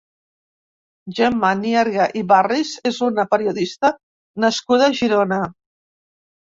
[1.19, 3.95] Gemma Nierga i Barris és una periodista
[4.47, 5.43] nascuda a Girona.